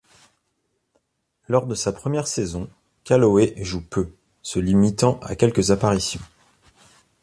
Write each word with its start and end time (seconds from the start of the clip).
Lors 1.47 1.67
de 1.67 1.75
sa 1.75 1.93
première 1.93 2.25
saison, 2.25 2.67
Calloway 3.03 3.53
joue 3.57 3.85
peu, 3.87 4.11
se 4.41 4.57
limitant 4.57 5.19
à 5.19 5.35
quelques 5.35 5.69
apparitions. 5.69 6.21